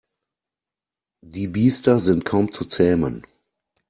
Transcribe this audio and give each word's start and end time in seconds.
Die 1.23 1.47
Biester 1.47 1.99
sind 1.99 2.25
kaum 2.25 2.51
zu 2.51 2.65
zähmen. 2.65 3.23